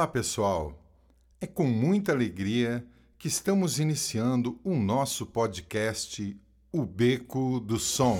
Olá, 0.00 0.08
pessoal! 0.08 0.82
É 1.42 1.46
com 1.46 1.66
muita 1.66 2.12
alegria 2.12 2.82
que 3.18 3.28
estamos 3.28 3.78
iniciando 3.78 4.58
o 4.64 4.74
nosso 4.74 5.26
podcast 5.26 6.34
O 6.72 6.86
Beco 6.86 7.60
do 7.60 7.78
Som. 7.78 8.18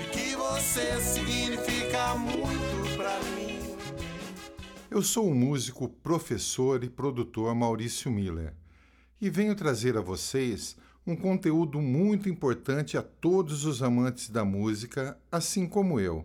E 0.00 0.16
que 0.16 0.36
você 0.36 1.00
significa 1.00 2.14
muito 2.14 2.96
pra 2.96 3.20
mim. 3.34 3.58
Eu 4.88 5.02
sou 5.02 5.28
o 5.28 5.34
músico, 5.34 5.88
professor 5.88 6.84
e 6.84 6.88
produtor 6.88 7.52
Maurício 7.56 8.08
Miller 8.08 8.54
e 9.20 9.28
venho 9.28 9.56
trazer 9.56 9.96
a 9.96 10.00
vocês 10.00 10.76
um 11.04 11.16
conteúdo 11.16 11.80
muito 11.82 12.28
importante 12.28 12.96
a 12.96 13.02
todos 13.02 13.64
os 13.64 13.82
amantes 13.82 14.30
da 14.30 14.44
música, 14.44 15.18
assim 15.32 15.66
como 15.66 15.98
eu. 15.98 16.24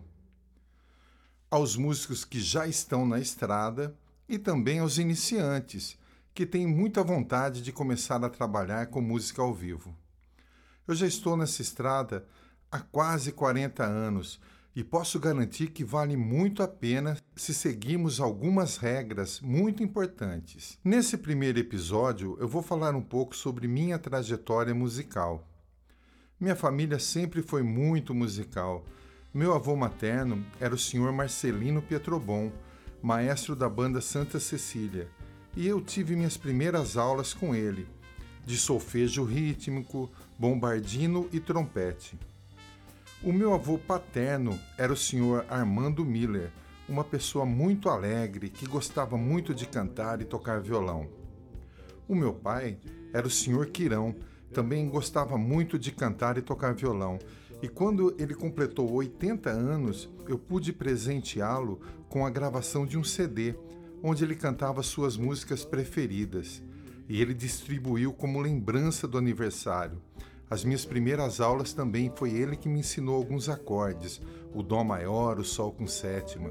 Aos 1.50 1.74
músicos 1.74 2.24
que 2.24 2.40
já 2.40 2.68
estão 2.68 3.04
na 3.04 3.18
estrada 3.18 3.98
e 4.30 4.38
também 4.38 4.78
aos 4.78 4.96
iniciantes 4.96 5.98
que 6.32 6.46
têm 6.46 6.64
muita 6.64 7.02
vontade 7.02 7.60
de 7.60 7.72
começar 7.72 8.24
a 8.24 8.30
trabalhar 8.30 8.86
com 8.86 9.00
música 9.00 9.42
ao 9.42 9.52
vivo. 9.52 9.92
Eu 10.86 10.94
já 10.94 11.06
estou 11.06 11.36
nessa 11.36 11.60
estrada 11.60 12.24
há 12.70 12.78
quase 12.78 13.32
40 13.32 13.84
anos 13.84 14.40
e 14.74 14.84
posso 14.84 15.18
garantir 15.18 15.72
que 15.72 15.84
vale 15.84 16.16
muito 16.16 16.62
a 16.62 16.68
pena 16.68 17.16
se 17.34 17.52
seguirmos 17.52 18.20
algumas 18.20 18.76
regras 18.76 19.40
muito 19.40 19.82
importantes. 19.82 20.78
Nesse 20.84 21.18
primeiro 21.18 21.58
episódio, 21.58 22.36
eu 22.40 22.46
vou 22.46 22.62
falar 22.62 22.94
um 22.94 23.02
pouco 23.02 23.34
sobre 23.34 23.66
minha 23.66 23.98
trajetória 23.98 24.72
musical. 24.72 25.44
Minha 26.38 26.54
família 26.54 27.00
sempre 27.00 27.42
foi 27.42 27.64
muito 27.64 28.14
musical. 28.14 28.86
Meu 29.34 29.54
avô 29.54 29.74
materno 29.74 30.44
era 30.60 30.74
o 30.74 30.78
senhor 30.78 31.12
Marcelino 31.12 31.82
Pietrobon, 31.82 32.52
maestro 33.02 33.56
da 33.56 33.68
banda 33.68 34.00
Santa 34.00 34.38
Cecília, 34.38 35.08
e 35.56 35.66
eu 35.66 35.80
tive 35.80 36.14
minhas 36.14 36.36
primeiras 36.36 36.96
aulas 36.96 37.32
com 37.32 37.54
ele, 37.54 37.88
de 38.44 38.56
solfejo 38.56 39.24
rítmico, 39.24 40.10
bombardino 40.38 41.28
e 41.32 41.40
trompete. 41.40 42.18
O 43.22 43.32
meu 43.32 43.52
avô 43.52 43.78
paterno 43.78 44.58
era 44.78 44.92
o 44.92 44.96
senhor 44.96 45.44
Armando 45.48 46.04
Miller, 46.04 46.50
uma 46.88 47.04
pessoa 47.04 47.46
muito 47.46 47.88
alegre 47.88 48.48
que 48.48 48.66
gostava 48.66 49.16
muito 49.16 49.54
de 49.54 49.66
cantar 49.66 50.20
e 50.20 50.24
tocar 50.24 50.60
violão. 50.60 51.08
O 52.08 52.14
meu 52.14 52.32
pai 52.32 52.78
era 53.12 53.26
o 53.26 53.30
senhor 53.30 53.66
Quirão, 53.66 54.14
também 54.52 54.88
gostava 54.88 55.38
muito 55.38 55.78
de 55.78 55.92
cantar 55.92 56.36
e 56.36 56.42
tocar 56.42 56.74
violão. 56.74 57.18
E 57.62 57.68
quando 57.68 58.14
ele 58.18 58.34
completou 58.34 58.90
80 58.90 59.50
anos, 59.50 60.08
eu 60.26 60.38
pude 60.38 60.72
presenteá-lo 60.72 61.80
com 62.08 62.24
a 62.24 62.30
gravação 62.30 62.86
de 62.86 62.96
um 62.96 63.04
CD, 63.04 63.54
onde 64.02 64.24
ele 64.24 64.34
cantava 64.34 64.82
suas 64.82 65.16
músicas 65.16 65.64
preferidas. 65.64 66.62
E 67.08 67.20
ele 67.20 67.34
distribuiu 67.34 68.12
como 68.12 68.40
lembrança 68.40 69.06
do 69.06 69.18
aniversário. 69.18 70.00
As 70.48 70.64
minhas 70.64 70.84
primeiras 70.84 71.40
aulas 71.40 71.72
também 71.72 72.10
foi 72.16 72.32
ele 72.32 72.56
que 72.56 72.68
me 72.68 72.80
ensinou 72.80 73.14
alguns 73.14 73.48
acordes, 73.48 74.20
o 74.54 74.62
Dó 74.62 74.82
maior, 74.82 75.38
o 75.38 75.44
Sol 75.44 75.70
com 75.70 75.86
sétima. 75.86 76.50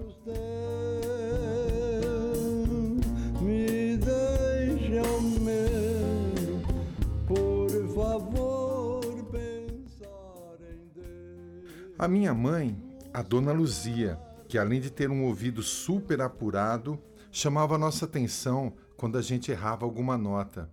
A 12.00 12.08
minha 12.08 12.34
mãe, 12.34 12.82
a 13.14 13.22
dona 13.22 13.52
Luzia, 13.52 14.18
que 14.48 14.58
além 14.58 14.80
de 14.80 14.90
ter 14.90 15.12
um 15.12 15.26
ouvido 15.26 15.62
super 15.62 16.22
apurado, 16.22 16.98
chamava 17.30 17.78
nossa 17.78 18.06
atenção 18.06 18.72
quando 18.96 19.18
a 19.18 19.22
gente 19.22 19.52
errava 19.52 19.84
alguma 19.84 20.18
nota. 20.18 20.72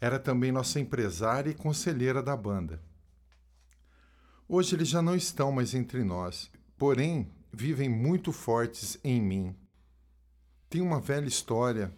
Era 0.00 0.20
também 0.20 0.52
nossa 0.52 0.78
empresária 0.78 1.50
e 1.50 1.54
conselheira 1.54 2.22
da 2.22 2.36
banda. 2.36 2.80
Hoje 4.48 4.76
eles 4.76 4.86
já 4.86 5.02
não 5.02 5.16
estão 5.16 5.50
mais 5.50 5.74
entre 5.74 6.04
nós, 6.04 6.48
porém 6.78 7.28
vivem 7.52 7.88
muito 7.88 8.30
fortes 8.30 8.96
em 9.02 9.20
mim. 9.20 9.56
Tem 10.70 10.80
uma 10.80 11.00
velha 11.00 11.26
história 11.26 11.92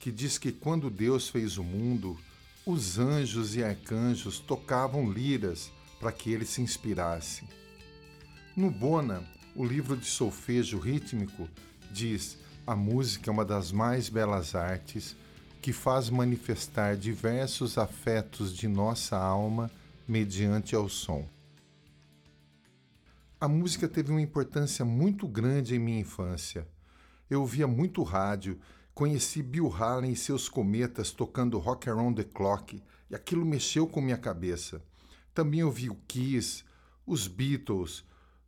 que 0.00 0.10
diz 0.10 0.38
que 0.38 0.50
quando 0.50 0.90
Deus 0.90 1.28
fez 1.28 1.56
o 1.56 1.62
mundo, 1.62 2.18
os 2.66 2.98
anjos 2.98 3.54
e 3.54 3.62
arcanjos 3.62 4.40
tocavam 4.40 5.08
liras 5.08 5.70
para 6.00 6.10
que 6.10 6.32
ele 6.32 6.44
se 6.44 6.60
inspirasse. 6.60 7.46
No 8.58 8.72
Bona, 8.72 9.22
o 9.54 9.64
livro 9.64 9.96
de 9.96 10.04
solfejo 10.04 10.80
rítmico, 10.80 11.48
diz: 11.92 12.36
a 12.66 12.74
música 12.74 13.30
é 13.30 13.32
uma 13.32 13.44
das 13.44 13.70
mais 13.70 14.08
belas 14.08 14.56
artes 14.56 15.14
que 15.62 15.72
faz 15.72 16.10
manifestar 16.10 16.96
diversos 16.96 17.78
afetos 17.78 18.52
de 18.52 18.66
nossa 18.66 19.16
alma 19.16 19.70
mediante 20.08 20.74
ao 20.74 20.88
som. 20.88 21.24
A 23.40 23.46
música 23.46 23.86
teve 23.86 24.10
uma 24.10 24.20
importância 24.20 24.84
muito 24.84 25.28
grande 25.28 25.76
em 25.76 25.78
minha 25.78 26.00
infância. 26.00 26.66
Eu 27.30 27.42
ouvia 27.42 27.68
muito 27.68 28.02
rádio, 28.02 28.58
conheci 28.92 29.40
Bill 29.40 29.72
Haley 29.72 30.10
e 30.10 30.16
seus 30.16 30.48
cometas 30.48 31.12
tocando 31.12 31.60
Rock 31.60 31.88
Around 31.88 32.24
the 32.24 32.28
Clock, 32.28 32.82
e 33.08 33.14
aquilo 33.14 33.46
mexeu 33.46 33.86
com 33.86 34.00
minha 34.00 34.18
cabeça. 34.18 34.82
Também 35.32 35.62
ouvi 35.62 35.88
o 35.88 35.94
Kiss, 36.08 36.64
os 37.06 37.28
Beatles, 37.28 38.04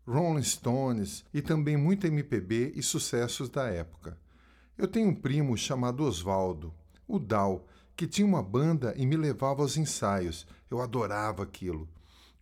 Rolling 0.07 0.43
Stones 0.43 1.25
e 1.33 1.43
também 1.43 1.77
muito 1.77 2.07
MPB 2.07 2.73
e 2.75 2.83
sucessos 2.83 3.49
da 3.49 3.69
época. 3.69 4.19
Eu 4.77 4.89
tenho 4.89 5.09
um 5.09 5.15
primo 5.15 5.57
chamado 5.57 6.05
Oswaldo 6.05 6.75
o 7.11 7.19
Dal, 7.19 7.67
que 7.97 8.07
tinha 8.07 8.27
uma 8.27 8.43
banda 8.43 8.95
e 8.97 9.05
me 9.05 9.17
levava 9.17 9.63
aos 9.63 9.77
ensaios. 9.77 10.47
Eu 10.71 10.81
adorava 10.81 11.43
aquilo. 11.43 11.89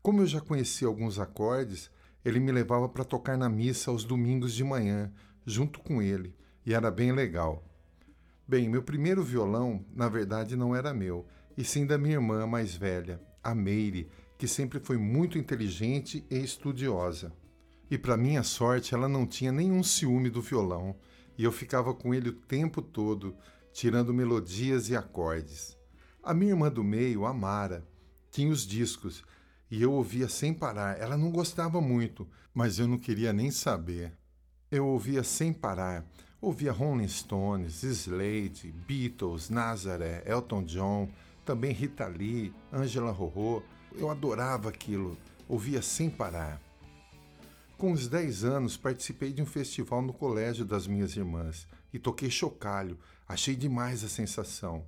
Como 0.03 0.21
eu 0.21 0.27
já 0.27 0.43
conhecia 0.43 0.87
alguns 0.87 1.19
acordes, 1.19 1.91
ele 2.23 2.39
me 2.39 2.53
levava 2.53 2.87
para 2.87 3.03
tocar 3.03 3.39
na 3.39 3.49
missa 3.49 3.91
aos 3.91 4.05
domingos 4.05 4.53
de 4.53 4.63
manhã, 4.63 5.11
junto 5.47 5.81
com 5.81 6.03
ele, 6.03 6.35
e 6.67 6.75
era 6.75 6.91
bem 6.91 7.13
legal. 7.13 7.65
Bem, 8.47 8.69
meu 8.69 8.83
primeiro 8.83 9.23
violão, 9.23 9.85
na 9.95 10.09
verdade, 10.09 10.55
não 10.55 10.77
era 10.77 10.93
meu, 10.93 11.27
e 11.57 11.65
sim 11.65 11.87
da 11.87 11.97
minha 11.97 12.15
irmã 12.15 12.47
mais 12.47 12.75
velha, 12.75 13.21
a 13.43 13.55
Meire, 13.55 14.11
que 14.37 14.47
sempre 14.47 14.79
foi 14.79 14.99
muito 14.99 15.39
inteligente 15.39 16.25
e 16.31 16.39
estudiosa. 16.39 17.33
E 17.91 17.97
para 17.97 18.17
minha 18.17 18.43
sorte, 18.43 18.95
ela 18.95 19.09
não 19.09 19.27
tinha 19.27 19.51
nenhum 19.51 19.83
ciúme 19.83 20.29
do 20.29 20.43
violão, 20.43 20.95
e 21.37 21.45
eu 21.45 21.53
ficava 21.53 21.95
com 21.95 22.13
ele 22.13 22.29
o 22.29 22.35
tempo 22.35 22.83
todo, 22.83 23.35
tirando 23.73 24.13
melodias 24.13 24.89
e 24.89 24.97
acordes. 24.97 25.77
A 26.23 26.35
minha 26.35 26.53
irmã 26.53 26.71
do 26.71 26.85
meio, 26.85 27.25
a 27.25 27.33
Mara, 27.33 27.87
tinha 28.31 28.51
os 28.51 28.67
discos 28.67 29.25
e 29.71 29.83
eu 29.83 29.93
ouvia 29.93 30.29
sem 30.29 30.53
parar. 30.53 30.99
Ela 30.99 31.17
não 31.17 31.31
gostava 31.31 31.81
muito, 31.81 32.29
mas 32.53 32.79
eu 32.79 32.89
não 32.89 32.99
queria 32.99 33.33
nem 33.33 33.51
saber. 33.51 34.13
Eu 34.71 34.87
ouvia 34.87 35.23
sem 35.23 35.53
parar. 35.53 36.05
Ouvia 36.41 36.73
Rolling 36.73 37.09
Stones, 37.09 37.83
Slade, 37.83 38.73
Beatles, 38.87 39.51
Nazaré, 39.51 40.23
Elton 40.27 40.63
John, 40.65 41.09
também 41.45 41.73
Rita 41.73 42.07
Lee, 42.07 42.53
Angela 42.73 43.11
Rorô. 43.11 43.63
Eu 43.95 44.11
adorava 44.11 44.69
aquilo, 44.69 45.17
ouvia 45.49 45.83
sem 45.83 46.09
parar. 46.09 46.68
Com 47.79 47.93
os 47.93 48.09
10 48.09 48.43
anos, 48.43 48.77
participei 48.77 49.33
de 49.33 49.41
um 49.41 49.47
festival 49.47 50.03
no 50.03 50.13
colégio 50.13 50.65
das 50.65 50.89
minhas 50.89 51.15
irmãs 51.15 51.65
e 51.93 51.99
toquei 51.99 52.29
chocalho. 52.29 52.99
Achei 53.27 53.55
demais 53.55 54.03
a 54.03 54.09
sensação. 54.09 54.85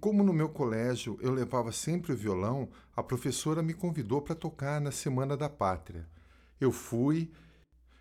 Como 0.00 0.24
no 0.24 0.32
meu 0.32 0.48
colégio 0.48 1.16
eu 1.22 1.30
levava 1.30 1.70
sempre 1.70 2.12
o 2.12 2.16
violão, 2.16 2.68
a 2.96 3.02
professora 3.02 3.62
me 3.62 3.72
convidou 3.72 4.20
para 4.20 4.34
tocar 4.34 4.80
na 4.80 4.90
Semana 4.90 5.36
da 5.36 5.48
Pátria. 5.48 6.04
Eu 6.60 6.72
fui 6.72 7.30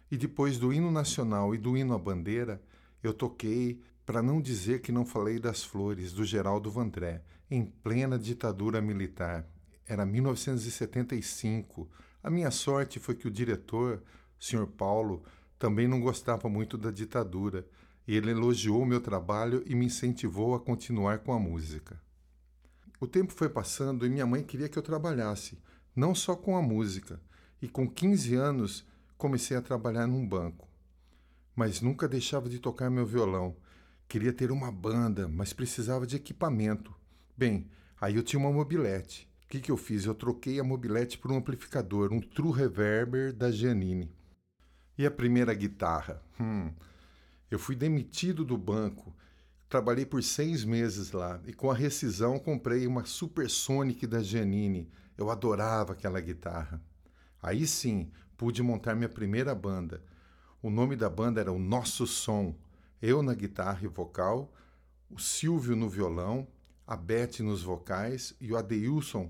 e 0.09 0.18
depois 0.18 0.57
do 0.57 0.73
hino 0.73 0.89
nacional 0.89 1.53
e 1.53 1.59
do 1.59 1.77
hino 1.77 1.94
à 1.94 2.00
bandeira, 2.00 2.59
eu 3.03 3.13
toquei 3.13 3.79
para 4.07 4.23
não 4.23 4.41
dizer 4.41 4.81
que 4.81 4.91
não 4.91 5.06
falei 5.06 5.38
das 5.38 5.63
flores 5.63 6.12
do 6.12 6.25
Geraldo 6.25 6.71
Vandré, 6.71 7.21
em 7.50 7.63
plena 7.63 8.18
ditadura 8.18 8.81
militar. 8.81 9.47
Era 9.85 10.03
1975. 10.03 11.88
A 12.23 12.29
minha 12.29 12.49
sorte 12.51 13.01
foi 13.01 13.15
que 13.15 13.27
o 13.27 13.31
diretor, 13.31 14.01
Sr. 14.39 14.65
Paulo, 14.65 15.23
também 15.59 15.89
não 15.89 15.99
gostava 15.99 16.47
muito 16.47 16.77
da 16.77 16.89
ditadura, 16.89 17.67
e 18.07 18.15
ele 18.15 18.31
elogiou 18.31 18.85
meu 18.85 19.01
trabalho 19.01 19.61
e 19.65 19.75
me 19.75 19.87
incentivou 19.87 20.55
a 20.55 20.59
continuar 20.59 21.19
com 21.19 21.33
a 21.33 21.39
música. 21.39 22.01
O 22.97 23.05
tempo 23.05 23.33
foi 23.33 23.49
passando 23.49 24.05
e 24.05 24.09
minha 24.09 24.25
mãe 24.25 24.41
queria 24.41 24.69
que 24.69 24.79
eu 24.79 24.81
trabalhasse, 24.81 25.59
não 25.93 26.15
só 26.15 26.33
com 26.33 26.55
a 26.55 26.61
música, 26.61 27.19
e 27.61 27.67
com 27.67 27.85
15 27.85 28.35
anos 28.35 28.87
comecei 29.17 29.57
a 29.57 29.61
trabalhar 29.61 30.07
num 30.07 30.25
banco. 30.25 30.69
Mas 31.53 31.81
nunca 31.81 32.07
deixava 32.07 32.47
de 32.47 32.57
tocar 32.57 32.89
meu 32.89 33.05
violão. 33.05 33.57
Queria 34.07 34.31
ter 34.31 34.49
uma 34.49 34.71
banda, 34.71 35.27
mas 35.27 35.51
precisava 35.51 36.07
de 36.07 36.15
equipamento. 36.15 36.95
Bem, 37.35 37.69
aí 37.99 38.15
eu 38.15 38.23
tinha 38.23 38.39
uma 38.39 38.51
mobilete 38.51 39.32
que, 39.53 39.61
que 39.61 39.71
eu 39.71 39.77
fiz? 39.77 40.05
Eu 40.05 40.15
troquei 40.15 40.59
a 40.59 40.63
mobilete 40.63 41.15
por 41.15 41.31
um 41.31 41.38
amplificador, 41.38 42.11
um 42.11 42.19
True 42.19 42.51
Reverber 42.51 43.31
da 43.31 43.51
Giannini. 43.51 44.11
E 44.97 45.05
a 45.05 45.11
primeira 45.11 45.53
guitarra? 45.53 46.23
Hum, 46.39 46.73
eu 47.51 47.59
fui 47.59 47.75
demitido 47.75 48.44
do 48.44 48.57
banco. 48.57 49.15
Trabalhei 49.69 50.07
por 50.07 50.23
seis 50.23 50.63
meses 50.63 51.11
lá 51.11 51.39
e 51.45 51.53
com 51.53 51.69
a 51.69 51.75
rescisão 51.75 52.39
comprei 52.39 52.88
uma 52.88 53.05
Supersonic 53.05 54.07
da 54.07 54.23
Giannini. 54.23 54.89
Eu 55.15 55.29
adorava 55.29 55.94
aquela 55.94 56.19
guitarra. 56.19 56.81
Aí 57.39 57.67
sim, 57.67 58.11
pude 58.35 58.63
montar 58.63 58.95
minha 58.95 59.09
primeira 59.09 59.53
banda. 59.53 60.03
O 60.63 60.71
nome 60.71 60.95
da 60.95 61.11
banda 61.11 61.39
era 61.39 61.51
O 61.51 61.59
Nosso 61.59 62.07
Som. 62.07 62.56
Eu 62.99 63.21
na 63.21 63.35
guitarra 63.35 63.81
e 63.83 63.88
vocal, 63.88 64.51
o 65.11 65.19
Silvio 65.19 65.75
no 65.75 65.88
violão, 65.88 66.47
a 66.88 66.97
Beth 66.97 67.41
nos 67.41 67.61
vocais 67.61 68.33
e 68.41 68.51
o 68.51 68.57
Adeilson 68.57 69.29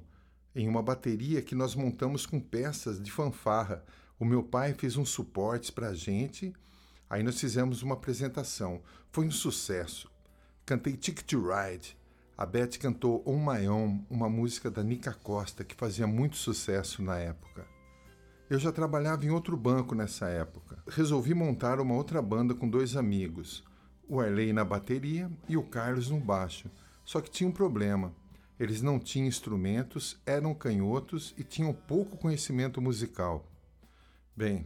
em 0.55 0.67
uma 0.67 0.81
bateria 0.81 1.41
que 1.41 1.55
nós 1.55 1.75
montamos 1.75 2.25
com 2.25 2.39
peças 2.39 3.01
de 3.01 3.11
fanfarra. 3.11 3.83
O 4.19 4.25
meu 4.25 4.43
pai 4.43 4.73
fez 4.73 4.95
uns 4.95 5.09
suportes 5.09 5.69
para 5.69 5.89
a 5.89 5.93
gente, 5.93 6.53
aí 7.09 7.23
nós 7.23 7.39
fizemos 7.39 7.81
uma 7.81 7.95
apresentação. 7.95 8.81
Foi 9.11 9.25
um 9.25 9.31
sucesso. 9.31 10.11
Cantei 10.65 10.95
Ticket 10.95 11.25
to 11.25 11.43
Ride. 11.47 11.97
A 12.37 12.45
Beth 12.45 12.79
cantou 12.79 13.23
On 13.25 13.37
My 13.37 13.67
Own, 13.67 14.05
uma 14.09 14.29
música 14.29 14.71
da 14.71 14.83
Nica 14.83 15.13
Costa 15.13 15.63
que 15.63 15.75
fazia 15.75 16.07
muito 16.07 16.35
sucesso 16.35 17.01
na 17.03 17.17
época. 17.17 17.67
Eu 18.49 18.59
já 18.59 18.71
trabalhava 18.71 19.25
em 19.25 19.29
outro 19.29 19.55
banco 19.55 19.95
nessa 19.95 20.27
época. 20.27 20.77
Resolvi 20.87 21.33
montar 21.33 21.79
uma 21.79 21.95
outra 21.95 22.21
banda 22.21 22.53
com 22.53 22.69
dois 22.69 22.95
amigos, 22.95 23.63
o 24.07 24.19
Arley 24.19 24.53
na 24.53 24.63
bateria 24.63 25.31
e 25.47 25.57
o 25.57 25.63
Carlos 25.63 26.09
no 26.09 26.19
baixo. 26.19 26.69
Só 27.05 27.21
que 27.21 27.31
tinha 27.31 27.49
um 27.49 27.53
problema. 27.53 28.13
Eles 28.63 28.81
não 28.81 28.97
tinham 28.97 29.27
instrumentos, 29.27 30.17
eram 30.25 30.55
canhotos 30.55 31.35
e 31.37 31.43
tinham 31.43 31.73
pouco 31.73 32.15
conhecimento 32.15 32.81
musical. 32.81 33.45
Bem, 34.33 34.65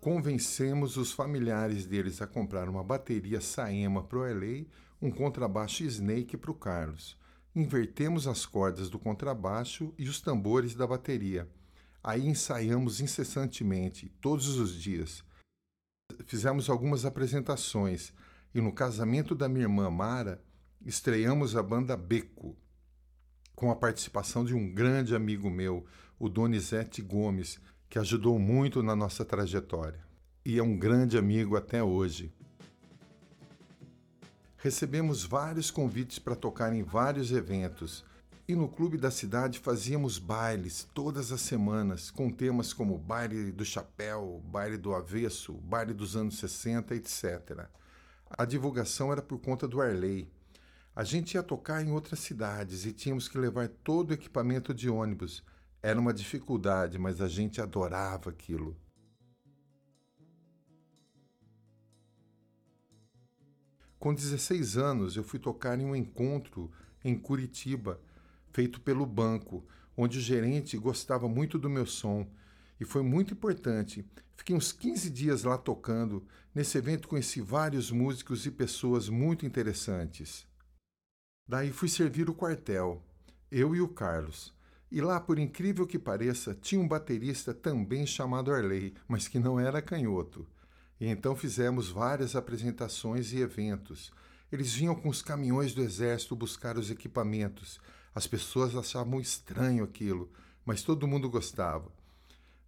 convencemos 0.00 0.96
os 0.96 1.12
familiares 1.12 1.84
deles 1.84 2.22
a 2.22 2.26
comprar 2.26 2.70
uma 2.70 2.82
bateria 2.82 3.38
Saema 3.38 4.02
para 4.02 4.18
o 4.18 4.22
Arley, 4.22 4.66
um 4.98 5.10
contrabaixo 5.10 5.84
Snake 5.84 6.38
para 6.38 6.50
o 6.50 6.54
Carlos. 6.54 7.18
Invertemos 7.54 8.26
as 8.26 8.46
cordas 8.46 8.88
do 8.88 8.98
contrabaixo 8.98 9.92
e 9.98 10.08
os 10.08 10.18
tambores 10.18 10.74
da 10.74 10.86
bateria. 10.86 11.46
Aí 12.02 12.26
ensaiamos 12.26 12.98
incessantemente, 12.98 14.10
todos 14.22 14.56
os 14.56 14.74
dias. 14.74 15.22
Fizemos 16.24 16.70
algumas 16.70 17.04
apresentações 17.04 18.10
e 18.54 18.60
no 18.62 18.72
casamento 18.72 19.34
da 19.34 19.50
minha 19.50 19.66
irmã 19.66 19.90
Mara, 19.90 20.42
estreamos 20.80 21.54
a 21.54 21.62
banda 21.62 21.94
Beco, 21.94 22.56
com 23.60 23.70
a 23.70 23.76
participação 23.76 24.42
de 24.42 24.54
um 24.54 24.72
grande 24.72 25.14
amigo 25.14 25.50
meu, 25.50 25.84
o 26.18 26.30
Donizete 26.30 27.02
Gomes, 27.02 27.60
que 27.90 27.98
ajudou 27.98 28.38
muito 28.38 28.82
na 28.82 28.96
nossa 28.96 29.22
trajetória 29.22 30.00
e 30.46 30.58
é 30.58 30.62
um 30.62 30.78
grande 30.78 31.18
amigo 31.18 31.58
até 31.58 31.82
hoje. 31.82 32.32
Recebemos 34.56 35.24
vários 35.24 35.70
convites 35.70 36.18
para 36.18 36.34
tocar 36.34 36.74
em 36.74 36.82
vários 36.82 37.32
eventos 37.32 38.02
e 38.48 38.54
no 38.54 38.66
clube 38.66 38.96
da 38.96 39.10
cidade 39.10 39.58
fazíamos 39.58 40.18
bailes 40.18 40.88
todas 40.94 41.30
as 41.30 41.42
semanas 41.42 42.10
com 42.10 42.30
temas 42.30 42.72
como 42.72 42.96
baile 42.96 43.52
do 43.52 43.64
chapéu, 43.66 44.42
baile 44.46 44.78
do 44.78 44.94
avesso, 44.94 45.52
baile 45.52 45.92
dos 45.92 46.16
anos 46.16 46.38
60, 46.38 46.94
etc. 46.94 47.66
A 48.30 48.46
divulgação 48.46 49.12
era 49.12 49.20
por 49.20 49.38
conta 49.38 49.68
do 49.68 49.82
Arley. 49.82 50.32
A 50.94 51.04
gente 51.04 51.34
ia 51.34 51.42
tocar 51.42 51.82
em 51.82 51.90
outras 51.90 52.18
cidades 52.20 52.84
e 52.84 52.92
tínhamos 52.92 53.28
que 53.28 53.38
levar 53.38 53.68
todo 53.68 54.10
o 54.10 54.14
equipamento 54.14 54.74
de 54.74 54.90
ônibus 54.90 55.42
era 55.82 55.98
uma 55.98 56.12
dificuldade, 56.12 56.98
mas 56.98 57.20
a 57.20 57.28
gente 57.28 57.60
adorava 57.60 58.30
aquilo. 58.30 58.76
Com 63.98 64.14
16 64.14 64.76
anos, 64.76 65.16
eu 65.16 65.22
fui 65.22 65.38
tocar 65.38 65.78
em 65.78 65.84
um 65.84 65.94
encontro 65.94 66.70
em 67.04 67.16
Curitiba, 67.18 68.00
feito 68.52 68.80
pelo 68.80 69.06
banco, 69.06 69.64
onde 69.96 70.18
o 70.18 70.22
gerente 70.22 70.76
gostava 70.76 71.28
muito 71.28 71.58
do 71.58 71.70
meu 71.70 71.86
som 71.86 72.26
e 72.80 72.84
foi 72.84 73.02
muito 73.02 73.34
importante. 73.34 74.04
Fiquei 74.36 74.56
uns 74.56 74.72
15 74.72 75.10
dias 75.10 75.44
lá 75.44 75.58
tocando. 75.58 76.26
Nesse 76.54 76.78
evento 76.78 77.08
conheci 77.08 77.42
vários 77.42 77.90
músicos 77.90 78.46
e 78.46 78.50
pessoas 78.50 79.08
muito 79.10 79.44
interessantes. 79.44 80.49
Daí 81.50 81.72
fui 81.72 81.88
servir 81.88 82.30
o 82.30 82.32
quartel, 82.32 83.02
eu 83.50 83.74
e 83.74 83.80
o 83.80 83.88
Carlos. 83.88 84.54
E 84.88 85.00
lá, 85.00 85.18
por 85.18 85.36
incrível 85.36 85.84
que 85.84 85.98
pareça, 85.98 86.54
tinha 86.54 86.80
um 86.80 86.86
baterista 86.86 87.52
também 87.52 88.06
chamado 88.06 88.52
Arley, 88.52 88.94
mas 89.08 89.26
que 89.26 89.40
não 89.40 89.58
era 89.58 89.82
canhoto. 89.82 90.46
E 91.00 91.08
então 91.08 91.34
fizemos 91.34 91.88
várias 91.88 92.36
apresentações 92.36 93.32
e 93.32 93.40
eventos. 93.40 94.12
Eles 94.52 94.72
vinham 94.72 94.94
com 94.94 95.08
os 95.08 95.22
caminhões 95.22 95.74
do 95.74 95.82
exército 95.82 96.36
buscar 96.36 96.78
os 96.78 96.88
equipamentos. 96.88 97.80
As 98.14 98.28
pessoas 98.28 98.76
achavam 98.76 99.20
estranho 99.20 99.82
aquilo, 99.82 100.30
mas 100.64 100.84
todo 100.84 101.08
mundo 101.08 101.28
gostava. 101.28 101.90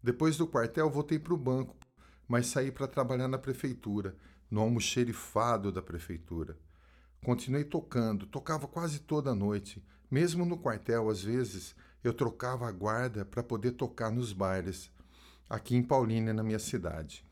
Depois 0.02 0.37
do 0.37 0.44
quartel, 0.44 0.90
voltei 0.90 1.20
para 1.20 1.35
o 1.35 1.38
banco, 1.38 1.76
mas 2.26 2.49
saí 2.49 2.73
para 2.73 2.88
trabalhar 2.88 3.28
na 3.28 3.38
prefeitura, 3.38 4.17
no 4.50 4.61
almoxerifado 4.61 5.70
da 5.70 5.81
prefeitura. 5.81 6.58
Continuei 7.24 7.62
tocando, 7.62 8.26
tocava 8.26 8.66
quase 8.66 8.98
toda 8.98 9.32
noite. 9.32 9.80
Mesmo 10.10 10.44
no 10.44 10.58
quartel, 10.58 11.08
às 11.08 11.22
vezes, 11.22 11.72
eu 12.02 12.12
trocava 12.12 12.66
a 12.66 12.72
guarda 12.72 13.24
para 13.24 13.44
poder 13.44 13.72
tocar 13.72 14.10
nos 14.10 14.32
bailes, 14.32 14.90
aqui 15.48 15.76
em 15.76 15.84
Paulínia, 15.84 16.34
na 16.34 16.42
minha 16.42 16.58
cidade. 16.58 17.24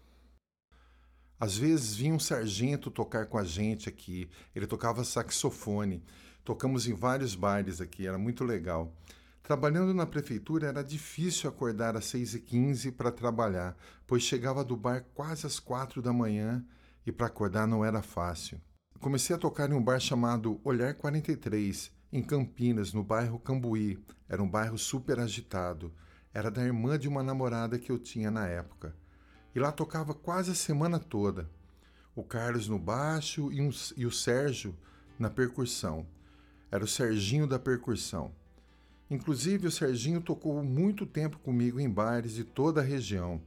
Às 1.40 1.56
vezes 1.56 1.96
vinha 1.96 2.14
um 2.14 2.20
sargento 2.20 2.88
tocar 2.88 3.26
com 3.26 3.36
a 3.36 3.42
gente 3.42 3.88
aqui, 3.88 4.30
ele 4.54 4.64
tocava 4.64 5.02
saxofone. 5.02 6.04
Tocamos 6.44 6.86
em 6.86 6.94
vários 6.94 7.34
bailes 7.34 7.80
aqui, 7.80 8.06
era 8.06 8.16
muito 8.16 8.44
legal. 8.44 8.94
Trabalhando 9.42 9.92
na 9.92 10.06
prefeitura 10.06 10.68
era 10.68 10.84
difícil 10.84 11.50
acordar 11.50 11.96
às 11.96 12.04
6h15 12.04 12.92
para 12.92 13.10
trabalhar, 13.10 13.76
pois 14.06 14.22
chegava 14.22 14.62
do 14.62 14.76
bar 14.76 15.04
quase 15.14 15.48
às 15.48 15.58
quatro 15.58 16.00
da 16.00 16.12
manhã 16.12 16.64
e 17.04 17.10
para 17.10 17.26
acordar 17.26 17.66
não 17.66 17.84
era 17.84 18.00
fácil. 18.00 18.60
Comecei 19.00 19.34
a 19.34 19.38
tocar 19.38 19.70
em 19.70 19.72
um 19.72 19.82
bar 19.82 19.98
chamado 19.98 20.60
Olhar 20.62 20.92
43, 20.92 21.90
em 22.12 22.22
Campinas, 22.22 22.92
no 22.92 23.02
bairro 23.02 23.38
Cambuí. 23.38 23.98
Era 24.28 24.42
um 24.42 24.48
bairro 24.48 24.76
super 24.76 25.18
agitado. 25.18 25.90
Era 26.34 26.50
da 26.50 26.62
irmã 26.62 26.98
de 26.98 27.08
uma 27.08 27.22
namorada 27.22 27.78
que 27.78 27.90
eu 27.90 27.98
tinha 27.98 28.30
na 28.30 28.46
época. 28.46 28.94
E 29.54 29.58
lá 29.58 29.72
tocava 29.72 30.12
quase 30.12 30.50
a 30.50 30.54
semana 30.54 30.98
toda. 30.98 31.48
O 32.14 32.22
Carlos 32.22 32.68
no 32.68 32.78
baixo 32.78 33.50
e, 33.50 33.62
um, 33.62 33.70
e 33.96 34.04
o 34.04 34.12
Sérgio 34.12 34.76
na 35.18 35.30
percussão. 35.30 36.06
Era 36.70 36.84
o 36.84 36.88
Serginho 36.88 37.46
da 37.46 37.58
percussão. 37.58 38.30
Inclusive, 39.10 39.66
o 39.66 39.72
Serginho 39.72 40.20
tocou 40.20 40.62
muito 40.62 41.06
tempo 41.06 41.38
comigo 41.38 41.80
em 41.80 41.88
bares 41.88 42.34
de 42.34 42.44
toda 42.44 42.82
a 42.82 42.84
região. 42.84 43.40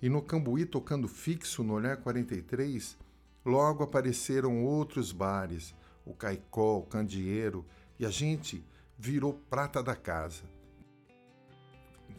E 0.00 0.08
no 0.08 0.22
Cambuí, 0.22 0.64
tocando 0.64 1.08
fixo 1.08 1.64
no 1.64 1.74
Olhar 1.74 1.96
43, 1.96 2.96
logo 3.44 3.82
apareceram 3.82 4.64
outros 4.64 5.12
bares, 5.12 5.74
o 6.04 6.14
Caicó, 6.14 6.78
o 6.78 6.86
Candeeiro, 6.86 7.64
e 7.98 8.06
a 8.06 8.10
gente 8.10 8.64
virou 8.98 9.32
prata 9.32 9.82
da 9.82 9.96
casa. 9.96 10.42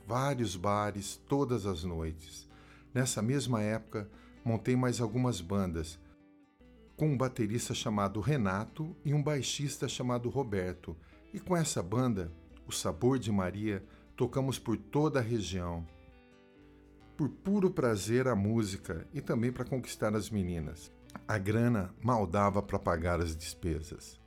Vários 0.07 0.55
bares 0.55 1.21
todas 1.27 1.65
as 1.65 1.83
noites. 1.83 2.49
Nessa 2.93 3.21
mesma 3.21 3.61
época, 3.61 4.09
montei 4.43 4.75
mais 4.75 4.99
algumas 4.99 5.39
bandas, 5.39 5.99
com 6.97 7.07
um 7.07 7.17
baterista 7.17 7.73
chamado 7.73 8.19
Renato 8.19 8.95
e 9.03 9.13
um 9.13 9.23
baixista 9.23 9.87
chamado 9.87 10.29
Roberto. 10.29 10.95
E 11.33 11.39
com 11.39 11.55
essa 11.55 11.81
banda, 11.81 12.31
o 12.67 12.71
Sabor 12.71 13.17
de 13.17 13.31
Maria, 13.31 13.83
tocamos 14.15 14.59
por 14.59 14.77
toda 14.77 15.19
a 15.19 15.21
região. 15.21 15.87
Por 17.17 17.29
puro 17.29 17.71
prazer 17.71 18.27
à 18.27 18.35
música 18.35 19.07
e 19.13 19.21
também 19.21 19.51
para 19.51 19.65
conquistar 19.65 20.15
as 20.15 20.29
meninas. 20.29 20.91
A 21.27 21.37
grana 21.37 21.93
mal 22.01 22.27
dava 22.27 22.61
para 22.61 22.79
pagar 22.79 23.21
as 23.21 23.35
despesas 23.35 24.21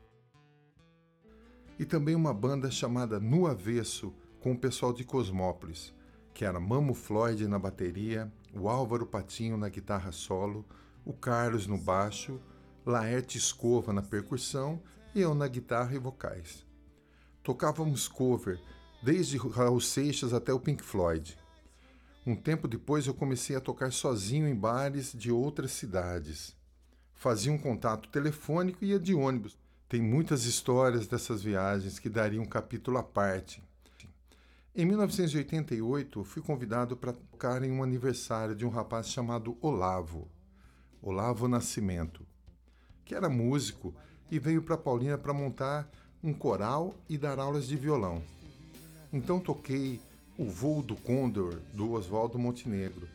e 1.78 1.84
também 1.84 2.14
uma 2.14 2.32
banda 2.32 2.70
chamada 2.70 3.18
No 3.18 3.46
Avesso, 3.46 4.14
com 4.40 4.52
o 4.52 4.58
pessoal 4.58 4.92
de 4.92 5.04
Cosmópolis, 5.04 5.92
que 6.32 6.44
era 6.44 6.60
Mamo 6.60 6.94
Floyd 6.94 7.46
na 7.48 7.58
bateria, 7.58 8.32
o 8.52 8.68
Álvaro 8.68 9.06
Patinho 9.06 9.56
na 9.56 9.68
guitarra 9.68 10.12
solo, 10.12 10.64
o 11.04 11.12
Carlos 11.12 11.66
no 11.66 11.78
baixo, 11.78 12.40
Laerte 12.86 13.38
Escova 13.38 13.92
na 13.92 14.02
percussão 14.02 14.82
e 15.14 15.20
eu 15.20 15.34
na 15.34 15.48
guitarra 15.48 15.94
e 15.94 15.98
vocais. 15.98 16.64
Tocávamos 17.42 18.08
cover, 18.08 18.60
desde 19.02 19.36
Raul 19.36 19.80
Seixas 19.80 20.32
até 20.32 20.52
o 20.52 20.60
Pink 20.60 20.82
Floyd. 20.82 21.36
Um 22.26 22.36
tempo 22.36 22.68
depois 22.68 23.06
eu 23.06 23.14
comecei 23.14 23.54
a 23.54 23.60
tocar 23.60 23.92
sozinho 23.92 24.48
em 24.48 24.54
bares 24.54 25.12
de 25.12 25.30
outras 25.30 25.72
cidades. 25.72 26.56
Fazia 27.14 27.52
um 27.52 27.58
contato 27.58 28.08
telefônico 28.08 28.84
e 28.84 28.88
ia 28.88 28.98
de 28.98 29.14
ônibus, 29.14 29.56
tem 29.88 30.02
muitas 30.02 30.44
histórias 30.44 31.06
dessas 31.06 31.42
viagens 31.42 31.98
que 31.98 32.08
dariam 32.08 32.42
um 32.42 32.46
capítulo 32.46 32.98
à 32.98 33.02
parte. 33.02 33.62
Em 34.74 34.84
1988, 34.84 36.24
fui 36.24 36.42
convidado 36.42 36.96
para 36.96 37.12
tocar 37.12 37.62
em 37.62 37.70
um 37.70 37.82
aniversário 37.82 38.56
de 38.56 38.66
um 38.66 38.70
rapaz 38.70 39.08
chamado 39.08 39.56
Olavo, 39.60 40.28
Olavo 41.00 41.46
Nascimento, 41.46 42.26
que 43.04 43.14
era 43.14 43.28
músico 43.28 43.94
e 44.30 44.38
veio 44.38 44.62
para 44.62 44.76
Paulina 44.76 45.16
para 45.16 45.32
montar 45.32 45.88
um 46.22 46.34
coral 46.34 46.94
e 47.08 47.16
dar 47.16 47.38
aulas 47.38 47.68
de 47.68 47.76
violão. 47.76 48.20
Então 49.12 49.38
toquei 49.38 50.00
O 50.36 50.46
Voo 50.46 50.82
do 50.82 50.96
Condor, 50.96 51.60
do 51.72 51.92
Oswaldo 51.92 52.36
Montenegro, 52.36 53.06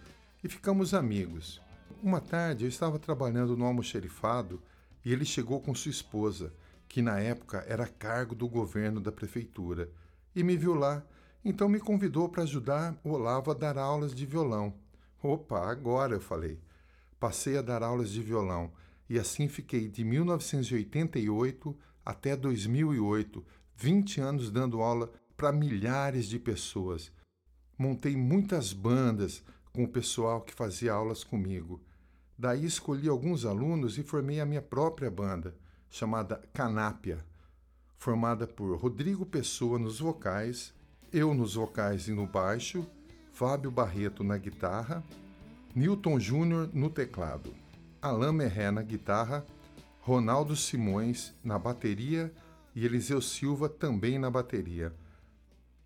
e 0.42 0.48
ficamos 0.48 0.94
amigos. 0.94 1.60
Uma 2.02 2.22
tarde 2.22 2.64
eu 2.64 2.70
estava 2.70 2.98
trabalhando 2.98 3.58
no 3.58 3.66
almoxerifado 3.66 4.62
e 5.04 5.12
ele 5.12 5.26
chegou 5.26 5.60
com 5.60 5.76
sua 5.76 5.92
esposa, 5.92 6.54
que 6.88 7.02
na 7.02 7.20
época 7.20 7.66
era 7.68 7.86
cargo 7.86 8.34
do 8.34 8.48
governo 8.48 9.02
da 9.02 9.12
prefeitura, 9.12 9.92
e 10.34 10.42
me 10.42 10.56
viu 10.56 10.74
lá, 10.74 11.06
então 11.44 11.68
me 11.68 11.78
convidou 11.78 12.30
para 12.30 12.44
ajudar 12.44 12.98
o 13.04 13.10
Olavo 13.10 13.52
a 13.52 13.54
dar 13.54 13.78
aulas 13.78 14.16
de 14.16 14.26
violão. 14.26 14.74
Opa, 15.22 15.70
agora 15.70 16.16
eu 16.16 16.22
falei. 16.22 16.58
Passei 17.20 17.58
a 17.58 17.62
dar 17.62 17.84
aulas 17.84 18.10
de 18.12 18.22
violão 18.22 18.72
e 19.10 19.20
assim 19.20 19.50
fiquei 19.50 19.90
de 19.90 20.06
1988 20.06 21.78
até 22.06 22.34
2008, 22.34 23.46
20 23.76 24.22
anos 24.22 24.50
dando 24.50 24.82
aula 24.82 25.12
para 25.36 25.52
milhares 25.52 26.28
de 26.28 26.40
pessoas. 26.40 27.12
Montei 27.78 28.16
muitas 28.16 28.72
bandas 28.72 29.44
com 29.74 29.84
o 29.84 29.88
pessoal 29.88 30.42
que 30.42 30.54
fazia 30.54 30.94
aulas 30.94 31.26
comigo. 31.26 31.82
Daí 32.40 32.64
escolhi 32.64 33.10
alguns 33.10 33.44
alunos 33.44 33.98
e 33.98 34.04
formei 34.04 34.40
a 34.40 34.46
minha 34.46 34.62
própria 34.62 35.12
banda, 35.12 35.54
chamada 35.90 36.42
Canápia, 36.54 37.20
formada 37.98 38.48
por 38.48 38.74
Rodrigo 38.78 39.26
Pessoa 39.26 39.78
nos 39.78 40.00
vocais, 40.00 40.74
eu 41.12 41.34
nos 41.34 41.56
vocais 41.56 42.08
e 42.08 42.14
no 42.14 42.26
baixo, 42.26 42.88
Fábio 43.34 43.70
Barreto 43.70 44.24
na 44.24 44.38
guitarra, 44.38 45.04
Newton 45.76 46.18
Júnior 46.18 46.70
no 46.74 46.90
teclado, 46.90 47.54
Alain 48.02 48.32
Merré 48.32 48.72
na 48.72 48.84
guitarra, 48.84 49.46
Ronaldo 50.00 50.56
Simões 50.56 51.34
na 51.44 51.60
bateria 51.60 52.32
e 52.74 52.86
Eliseu 52.86 53.22
Silva 53.22 53.68
também 53.68 54.18
na 54.18 54.32
bateria. 54.32 54.96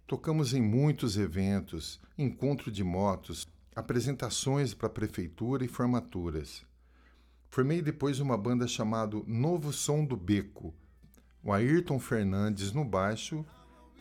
Tocamos 0.05 0.53
em 0.53 0.61
muitos 0.61 1.17
eventos, 1.17 1.99
encontro 2.15 2.71
de 2.71 2.83
motos, 2.83 3.47
apresentações 3.75 4.73
para 4.73 4.89
prefeitura 4.89 5.65
e 5.65 5.67
formaturas. 5.67 6.63
Formei 7.49 7.81
depois 7.81 8.19
uma 8.19 8.37
banda 8.37 8.67
chamada 8.67 9.21
Novo 9.27 9.71
Som 9.71 10.05
do 10.05 10.17
Beco, 10.17 10.73
o 11.43 11.51
Ayrton 11.51 11.99
Fernandes 11.99 12.71
no 12.71 12.85
baixo, 12.85 13.45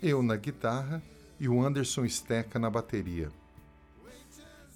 eu 0.03 0.23
na 0.23 0.37
guitarra 0.37 1.03
e 1.39 1.49
o 1.49 1.61
Anderson 1.61 2.09
Steca 2.09 2.59
na 2.59 2.71
bateria. 2.71 3.31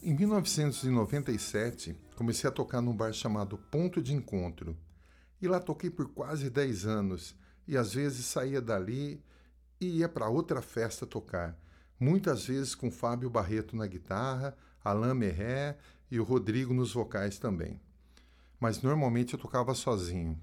Em 0.03 0.15
1997, 0.15 1.97
comecei 2.15 2.49
a 2.49 2.53
tocar 2.53 2.81
num 2.81 2.95
bar 2.95 3.13
chamado 3.13 3.57
Ponto 3.57 4.03
de 4.03 4.15
Encontro. 4.15 4.77
E 5.41 5.49
lá 5.49 5.61
toquei 5.61 5.91
por 5.91 6.09
quase 6.09 6.49
10 6.49 6.87
anos, 6.87 7.37
e 7.67 7.77
às 7.77 7.95
vezes 7.95 8.27
saía 8.27 8.61
dali 8.61 9.23
e 9.81 9.99
ia 9.99 10.09
para 10.09 10.29
outra 10.29 10.63
festa 10.63 11.07
tocar, 11.07 11.59
muitas 11.99 12.47
vezes 12.47 12.75
com 12.75 12.91
Fábio 12.91 13.29
Barreto 13.29 13.77
na 13.77 13.87
guitarra, 13.87 14.57
Alain 14.89 15.15
Merré 15.15 15.77
e 16.11 16.21
o 16.21 16.25
Rodrigo 16.25 16.73
nos 16.73 16.93
vocais 16.93 17.39
também. 17.39 17.81
Mas 18.61 18.81
normalmente 18.81 19.35
eu 19.35 19.39
tocava 19.39 19.75
sozinho. 19.75 20.41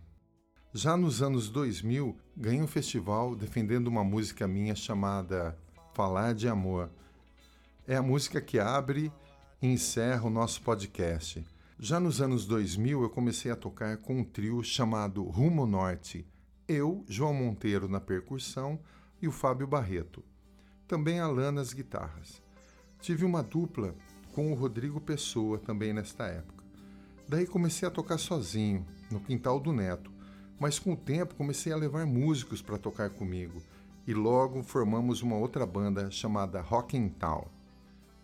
Já 0.73 0.97
nos 0.97 1.21
anos 1.21 1.49
2000, 1.49 2.17
ganhei 2.35 2.61
um 2.61 2.67
festival 2.67 3.35
defendendo 3.35 3.87
uma 3.87 4.03
música 4.03 4.47
minha 4.47 4.75
chamada 4.75 5.57
Falar 5.93 6.33
de 6.33 6.47
Amor. 6.47 6.89
É 7.87 7.95
a 7.95 8.01
música 8.01 8.41
que 8.41 8.59
abre 8.59 9.11
e 9.61 9.67
encerra 9.67 10.23
o 10.23 10.29
nosso 10.29 10.61
podcast. 10.61 11.45
Já 11.79 11.99
nos 11.99 12.21
anos 12.21 12.45
2000, 12.45 13.01
eu 13.01 13.09
comecei 13.09 13.51
a 13.51 13.55
tocar 13.55 13.97
com 13.97 14.19
um 14.19 14.23
trio 14.23 14.63
chamado 14.63 15.23
Rumo 15.23 15.65
Norte. 15.65 16.25
Eu, 16.67 17.05
João 17.07 17.33
Monteiro 17.33 17.87
na 17.87 17.99
percussão, 17.99 18.79
e 19.21 19.27
o 19.27 19.31
Fábio 19.31 19.67
Barreto. 19.67 20.23
Também 20.87 21.19
Alan 21.19 21.51
nas 21.51 21.71
guitarras. 21.71 22.41
Tive 22.99 23.25
uma 23.25 23.41
dupla 23.41 23.95
com 24.33 24.51
o 24.51 24.55
Rodrigo 24.55 24.99
Pessoa 24.99 25.59
também 25.59 25.93
nesta 25.93 26.25
época. 26.25 26.63
Daí 27.29 27.45
comecei 27.47 27.87
a 27.87 27.91
tocar 27.91 28.17
sozinho, 28.17 28.85
no 29.09 29.19
quintal 29.19 29.59
do 29.59 29.71
Neto, 29.71 30.11
mas 30.59 30.79
com 30.79 30.93
o 30.93 30.97
tempo 30.97 31.35
comecei 31.35 31.71
a 31.71 31.77
levar 31.77 32.05
músicos 32.05 32.61
para 32.61 32.77
tocar 32.77 33.09
comigo 33.11 33.61
e 34.05 34.13
logo 34.13 34.63
formamos 34.63 35.21
uma 35.21 35.37
outra 35.37 35.65
banda 35.65 36.11
chamada 36.11 36.61
Rock 36.61 36.97
and 36.97 37.09
Town. 37.09 37.47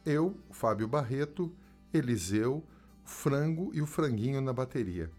Eu, 0.06 0.36
Fábio 0.50 0.88
Barreto, 0.88 1.54
Eliseu, 1.94 2.64
Frango 3.04 3.72
e 3.74 3.82
o 3.82 3.86
Franguinho 3.86 4.42
na 4.42 4.52
bateria. 4.52 5.12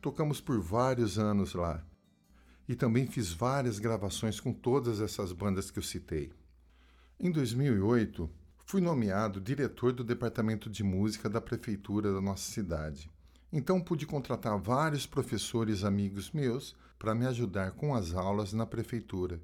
Tocamos 0.00 0.40
por 0.40 0.60
vários 0.60 1.18
anos 1.18 1.54
lá 1.54 1.84
e 2.68 2.74
também 2.74 3.06
fiz 3.06 3.32
várias 3.32 3.78
gravações 3.78 4.40
com 4.40 4.52
todas 4.52 5.00
essas 5.00 5.32
bandas 5.32 5.70
que 5.70 5.78
eu 5.78 5.82
citei. 5.82 6.32
Em 7.20 7.30
2008, 7.30 8.30
fui 8.70 8.82
nomeado 8.82 9.40
diretor 9.40 9.94
do 9.94 10.04
departamento 10.04 10.68
de 10.68 10.84
música 10.84 11.26
da 11.26 11.40
prefeitura 11.40 12.12
da 12.12 12.20
nossa 12.20 12.52
cidade. 12.52 13.10
Então 13.50 13.80
pude 13.80 14.04
contratar 14.04 14.58
vários 14.58 15.06
professores 15.06 15.84
amigos 15.84 16.30
meus 16.32 16.76
para 16.98 17.14
me 17.14 17.24
ajudar 17.24 17.70
com 17.70 17.94
as 17.94 18.12
aulas 18.12 18.52
na 18.52 18.66
prefeitura. 18.66 19.40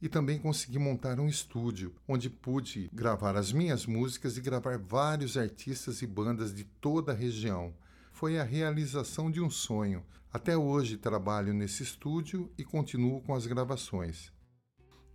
E 0.00 0.08
também 0.08 0.38
consegui 0.38 0.78
montar 0.78 1.18
um 1.18 1.26
estúdio 1.26 1.92
onde 2.06 2.30
pude 2.30 2.88
gravar 2.92 3.34
as 3.34 3.52
minhas 3.52 3.84
músicas 3.84 4.36
e 4.36 4.40
gravar 4.40 4.78
vários 4.78 5.36
artistas 5.36 6.00
e 6.00 6.06
bandas 6.06 6.54
de 6.54 6.62
toda 6.62 7.10
a 7.10 7.16
região. 7.16 7.74
Foi 8.12 8.38
a 8.38 8.44
realização 8.44 9.28
de 9.28 9.40
um 9.40 9.50
sonho 9.50 10.04
até 10.32 10.56
hoje 10.56 10.96
trabalho 10.96 11.52
nesse 11.52 11.82
estúdio 11.82 12.48
e 12.56 12.62
continuo 12.62 13.20
com 13.22 13.34
as 13.34 13.44
gravações. 13.44 14.32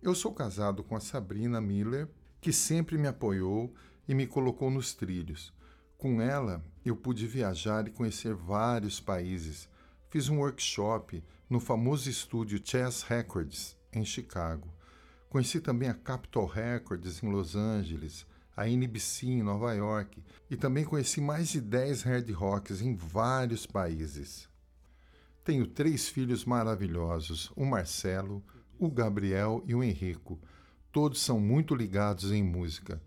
Eu 0.02 0.14
sou 0.14 0.34
casado 0.34 0.84
com 0.84 0.94
a 0.94 1.00
Sabrina 1.00 1.62
Miller, 1.62 2.10
que 2.44 2.52
sempre 2.52 2.98
me 2.98 3.08
apoiou 3.08 3.72
e 4.06 4.14
me 4.14 4.26
colocou 4.26 4.70
nos 4.70 4.92
trilhos. 4.92 5.50
Com 5.96 6.20
ela, 6.20 6.62
eu 6.84 6.94
pude 6.94 7.26
viajar 7.26 7.88
e 7.88 7.90
conhecer 7.90 8.34
vários 8.34 9.00
países. 9.00 9.66
Fiz 10.10 10.28
um 10.28 10.40
workshop 10.40 11.24
no 11.48 11.58
famoso 11.58 12.10
estúdio 12.10 12.60
Chess 12.62 13.02
Records, 13.02 13.74
em 13.90 14.04
Chicago. 14.04 14.68
Conheci 15.30 15.58
também 15.58 15.88
a 15.88 15.94
Capitol 15.94 16.44
Records, 16.44 17.22
em 17.22 17.30
Los 17.30 17.56
Angeles, 17.56 18.26
a 18.54 18.68
NBC, 18.68 19.24
em 19.24 19.42
Nova 19.42 19.72
York, 19.72 20.22
e 20.50 20.54
também 20.54 20.84
conheci 20.84 21.22
mais 21.22 21.48
de 21.48 21.62
10 21.62 22.02
hard 22.02 22.30
rocks 22.32 22.82
em 22.82 22.94
vários 22.94 23.64
países. 23.64 24.50
Tenho 25.42 25.66
três 25.66 26.10
filhos 26.10 26.44
maravilhosos: 26.44 27.50
o 27.56 27.64
Marcelo, 27.64 28.44
o 28.78 28.90
Gabriel 28.90 29.64
e 29.66 29.74
o 29.74 29.82
Henrico. 29.82 30.38
Todos 30.94 31.20
são 31.20 31.40
muito 31.40 31.74
ligados 31.74 32.30
em 32.30 32.40
música. 32.40 33.02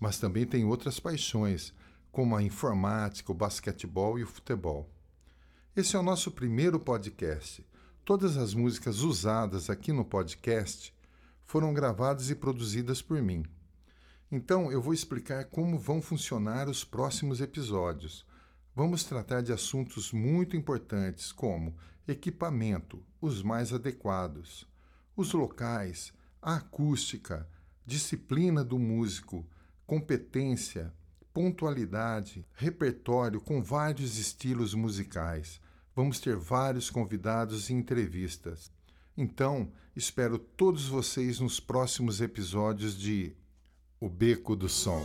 Mas 0.00 0.18
também 0.18 0.44
tenho 0.44 0.66
outras 0.66 0.98
paixões, 0.98 1.72
como 2.10 2.34
a 2.34 2.42
informática, 2.42 3.30
o 3.30 3.34
basquetebol 3.36 4.18
e 4.18 4.24
o 4.24 4.26
futebol. 4.26 4.90
Esse 5.76 5.94
é 5.94 5.98
o 6.00 6.02
nosso 6.02 6.32
primeiro 6.32 6.80
podcast. 6.80 7.64
Todas 8.04 8.36
as 8.36 8.52
músicas 8.52 9.02
usadas 9.02 9.70
aqui 9.70 9.92
no 9.92 10.04
podcast 10.04 10.92
foram 11.44 11.72
gravadas 11.72 12.30
e 12.30 12.34
produzidas 12.34 13.00
por 13.00 13.22
mim. 13.22 13.44
Então 14.28 14.72
eu 14.72 14.82
vou 14.82 14.92
explicar 14.92 15.44
como 15.44 15.78
vão 15.78 16.02
funcionar 16.02 16.68
os 16.68 16.82
próximos 16.82 17.40
episódios. 17.40 18.26
Vamos 18.74 19.04
tratar 19.04 19.40
de 19.40 19.52
assuntos 19.52 20.10
muito 20.10 20.56
importantes 20.56 21.30
como 21.30 21.76
equipamento, 22.08 23.00
os 23.20 23.40
mais 23.40 23.72
adequados, 23.72 24.66
os 25.14 25.32
locais, 25.32 26.12
a 26.42 26.56
acústica, 26.56 27.48
disciplina 27.84 28.64
do 28.64 28.78
músico, 28.78 29.46
competência, 29.86 30.92
pontualidade, 31.32 32.46
repertório 32.54 33.40
com 33.40 33.62
vários 33.62 34.18
estilos 34.18 34.74
musicais. 34.74 35.60
Vamos 35.94 36.20
ter 36.20 36.36
vários 36.36 36.90
convidados 36.90 37.68
e 37.68 37.74
entrevistas. 37.74 38.72
Então, 39.16 39.70
espero 39.94 40.38
todos 40.38 40.88
vocês 40.88 41.40
nos 41.40 41.60
próximos 41.60 42.20
episódios 42.20 42.96
de 42.96 43.34
O 44.00 44.08
Beco 44.08 44.56
do 44.56 44.68
Som. 44.68 45.04